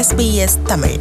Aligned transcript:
SBS 0.00 0.62
Tamil. 0.64 1.00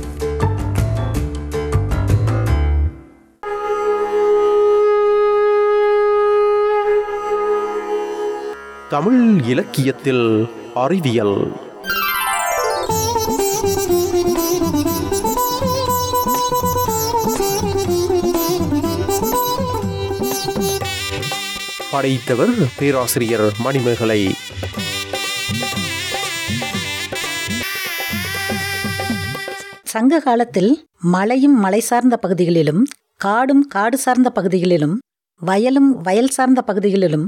Tamil 8.89 9.43
இலக்கியத்தில் 9.43 10.49
அறிவியல். 10.73 11.51
படைத்தவர் 21.91 22.50
பேராசிரியர் 22.77 23.54
மணிமேகலை. 23.57 24.36
சங்க 29.91 30.19
காலத்தில் 30.19 30.71
மலையும் 31.13 31.57
மலை 31.59 31.79
சார்ந்த 31.79 32.16
பகுதிகளிலும் 32.17 32.81
காடும் 33.16 33.63
காடு 33.67 33.97
சார்ந்த 33.97 34.30
பகுதிகளிலும் 34.31 34.95
வயலும் 35.41 35.89
வயல் 36.02 36.34
சார்ந்த 36.38 36.61
பகுதிகளிலும் 36.61 37.27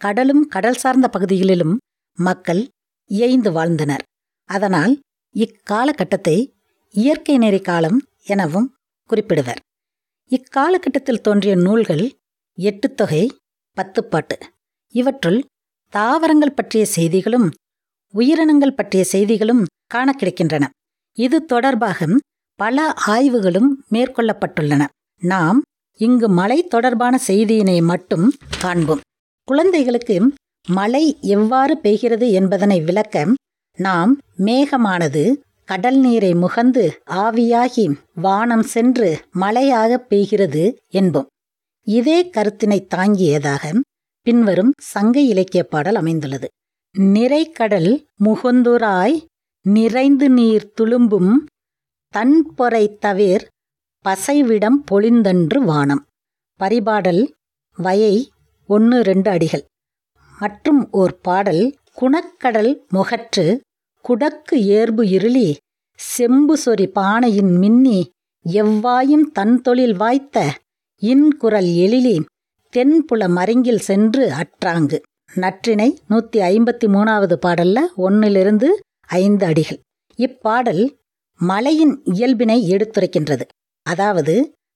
கடலும் 0.00 0.42
கடல் 0.54 0.78
சார்ந்த 0.82 1.06
பகுதிகளிலும் 1.08 1.74
மக்கள் 2.18 2.62
இயைந்து 3.10 3.50
வாழ்ந்தனர். 3.52 4.04
அதனால் 4.48 4.94
இக்காலகட்டத்தை 5.34 6.36
இயற்கை 6.94 7.36
நெறி 7.38 7.60
காலம் 7.60 7.98
எனவும் 8.24 8.68
குறிப்பிடுவர். 9.10 9.60
இக்காலகட்டத்தில் 10.30 11.24
தோன்றிய 11.26 11.54
நூல்கள் 11.56 12.04
எட்டுத்தொகை 12.58 13.22
பத்துப்பாட்டு 13.76 14.36
இவற்றுள் 14.94 15.38
தாவரங்கள் 15.92 16.56
பற்றிய 16.58 16.84
செய்திகளும் 16.96 17.48
உயிரினங்கள் 18.14 18.78
பற்றிய 18.78 19.02
செய்திகளும் 19.04 19.62
காண 19.86 20.08
கிடைக்கின்றன. 20.12 20.64
இது 21.24 21.38
தொடர்பாக 21.44 22.06
பல 22.60 22.76
ஆய்வுகளும் 23.14 23.70
மேற்கொள்ளப்பட்டுள்ளன. 23.92 24.82
நாம் 25.22 25.58
இங்கு 26.00 26.26
மழை 26.38 26.58
தொடர்பான 26.66 27.14
செய்தியினை 27.26 27.78
மட்டும் 27.82 28.26
காண்போம். 28.60 29.02
குழந்தைகளுக்கு 29.48 30.16
மழை 30.68 31.04
எவ்வாறு 31.34 31.74
பெய்கிறது 31.82 32.26
என்பதனை 32.30 32.78
விளக்க 32.80 33.24
நாம் 33.78 34.12
மேகமானது 34.38 35.22
கடல் 35.68 35.98
நீரை 35.98 36.32
முகந்து 36.44 36.84
ஆவியாகி 37.22 37.84
வானம் 38.14 38.66
சென்று 38.74 39.08
மழையாக 39.32 39.98
பெய்கிறது 40.10 40.64
என்போம். 40.92 41.28
இதே 41.86 42.18
கருத்தினை 42.36 42.78
தாங்கியதாக 42.94 43.64
பின்வரும் 44.26 44.72
சங்க 44.92 45.16
இலக்கிய 45.32 45.62
பாடல் 45.64 45.94
அமைந்துள்ளது. 45.94 46.48
நிறைக்கடல் 46.94 47.90
முகுந்துராய் 48.24 49.16
நிறைந்து 49.66 50.30
நீர் 50.30 50.72
துளும்பும் 50.80 51.32
தன்பொறை 52.14 52.84
தவிர் 52.98 53.44
பசைவிடம் 54.04 54.78
பொழிந்தன்று 54.90 55.58
வானம். 55.58 56.06
பரிபாடல் 56.60 57.22
வயை 57.78 58.30
ஒன்று 58.68 59.02
ரெண்டு 59.02 59.30
அடிகள். 59.30 59.64
மற்றும் 60.38 60.80
ஓர் 60.90 61.14
பாடல் 61.20 61.74
குணக்கடல் 62.00 62.72
முகற்று 62.88 63.60
குடக்கு 64.04 64.56
ஏர்பு 64.78 65.08
இருளி 65.08 65.48
செம்பு 65.94 66.56
சொறி 66.64 66.86
பானையின் 66.86 67.54
மின்னி 67.56 67.98
எவ்வாயும் 68.46 69.26
தன் 69.32 69.56
தொழில் 69.60 69.96
வாய்த்த 69.96 70.56
இன்குரல் 71.02 71.72
எழிலி 71.84 72.16
தென்புல 72.72 73.28
மருங்கில் 73.28 73.84
சென்று 73.88 74.32
அற்றாங்கு. 74.32 75.00
நற்றினை 75.34 75.90
நூற்றி 76.08 76.40
ஐம்பத்தி 76.40 76.86
மூணாவது 76.94 77.36
பாடல்ல 77.46 77.78
ஒன்னிலிருந்து 77.96 78.70
ஐந்து 79.10 79.46
அடிகள். 79.46 79.80
இப்பாடல் 80.18 80.82
மலையின் 81.40 82.02
இயல்பினை 82.04 82.58
எடுத்துரைக்கின்றது. 82.70 83.44
அதாவது 83.86 84.34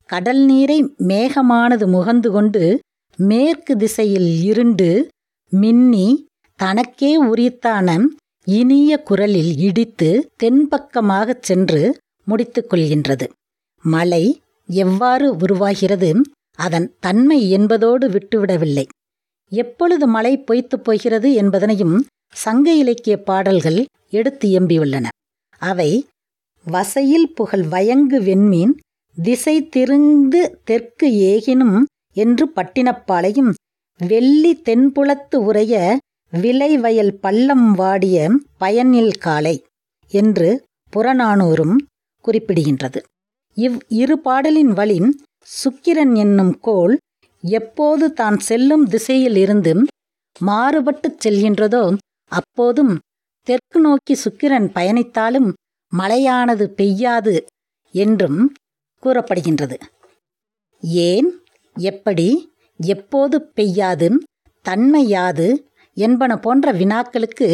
கடல் 0.08 0.44
நீரை 0.44 0.94
மேகமானது 0.98 1.84
முகந்து 1.86 2.28
கொண்டு 2.28 2.62
மேற்கு 3.18 3.76
திசையில் 3.76 4.42
இருண்டு 4.42 4.88
மின்னி 5.52 6.06
தனக்கே 6.58 7.16
உரித்தான 7.16 7.88
இனிய 8.46 9.02
குரலில் 9.02 9.58
இடித்து 9.58 10.08
தென்பக்கமாகச் 10.42 11.42
சென்று 11.42 11.82
முடித்துக்கொள்கின்றது 12.26 13.26
மலை 13.84 14.24
எவ்வாறு 14.68 15.36
உருவாகிறது 15.36 16.10
அதன் 16.58 16.92
தன்மை 17.00 17.50
என்பதோடு 17.50 18.08
விட்டுவிடவில்லை. 18.08 18.84
எப்பொழுது 19.52 20.06
மழை 20.06 20.38
பொய்த்துப் 20.38 20.84
போகிறது 20.84 21.32
என்பதனையும் 21.32 21.96
சங்க 22.34 22.72
இலக்கிய 22.72 23.16
பாடல்கள் 23.22 23.80
எடுத்து 24.10 24.48
எம்பியுள்ளன. 24.60 25.06
அவை 25.62 25.90
வசையில் 26.66 27.32
புகழ் 27.32 27.64
வயங்கு 27.64 28.20
வெண்மீன் 28.20 28.74
திசை 29.16 29.68
திருந்து 29.76 30.40
தெற்கு 30.64 31.08
ஏகினும் 31.30 31.82
என்று 32.16 32.44
பட்டினப்பாளையும் 32.56 33.52
வெள்ளி 34.00 34.52
தென்புலத்து 34.64 35.36
உரைய 35.48 35.74
விளைவயல் 36.32 37.14
பள்ளம் 37.20 37.72
வாடிய 37.72 38.16
பயனில் 38.58 39.14
காலை 39.18 39.56
என்று 40.12 40.48
புறநானூறும் 40.92 41.76
குறிப்பிடுகின்றது. 42.24 43.00
இவ் 43.56 43.78
இரு 43.88 44.18
பாடலின் 44.18 44.72
வழி 44.72 44.98
சுக்கிரன் 45.48 46.14
என்னும் 46.16 46.58
கோள் 46.60 46.94
எப்போது 47.40 48.12
தான் 48.12 48.38
செல்லும் 48.38 48.84
திசையில் 48.84 49.36
இருந்து 49.36 49.72
மாறுபட்டுச் 50.40 51.20
செல்கின்றதோ 51.24 51.84
அப்போதும் 52.34 52.94
தெற்கு 53.46 53.80
நோக்கி 53.80 54.14
சுக்கிரன் 54.14 54.68
பயணித்தாலும் 54.74 55.48
மழையானது 55.92 56.64
பெய்யாது 56.76 57.34
என்றும் 57.94 58.40
கூறப்படுகின்றது. 59.02 59.76
ஏன்? 61.08 61.28
எப்படி? 61.76 62.28
எப்போது 62.80 63.36
பெய்யாதும் 63.56 64.18
தன்மை 64.64 65.08
யாது 65.08 65.48
என்பன 65.96 66.32
போன்ற 66.36 66.72
வினாக்களுக்கு 66.72 67.48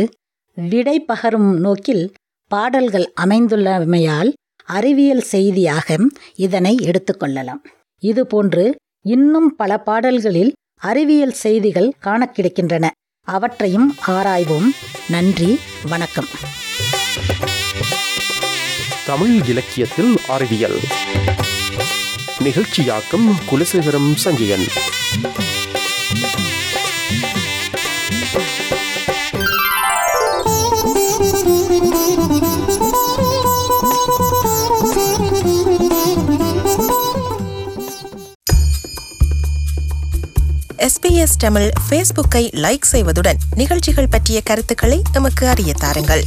விடை 0.57 1.05
பகரும் 1.09 1.51
நோக்கில் 1.59 2.05
பாடல்கள் 2.51 3.07
அமைந்துள்ளமையால் 3.21 4.31
அறிவியல் 4.69 5.25
செய்தியாக 5.33 5.97
இதனை 6.37 6.75
எடுத்துக்கொள்ளலாம் 6.83 7.63
இதுபோன்று 8.03 8.65
இன்னும் 9.07 9.51
பல 9.57 9.79
பாடல்களில் 9.79 10.53
அறிவியல் 10.83 11.37
செய்திகள் 11.45 11.91
காண 11.99 12.31
கிடைக்கின்றன. 12.33 12.87
அவற்றையும் 13.23 13.97
ஆராய்வோம். 14.07 14.69
நன்றி 15.09 15.61
வணக்கம். 15.89 16.29
தமிழ் 19.07 19.41
இலக்கியத்தில் 19.49 20.17
அறிவியல். 20.29 20.81
நிகழ்ச்சியாக்கம் 22.39 23.35
குலசேகரம் 23.51 24.15
சஞ்சயன் 24.15 24.67
எஸ் 41.12 41.37
தமிழ் 41.37 41.71
ஃபேஸ்புக்கை 41.88 42.50
லைக் 42.50 42.81
செய்வதுடன் 42.93 43.34
நிகழ்ச்சிகள் 43.54 44.09
பற்றிய 44.09 44.41
கருத்துக்களை 44.41 45.03
எமக்கு 45.12 45.48
அறிய 45.48 45.72
தாருங்கள். 45.72 46.25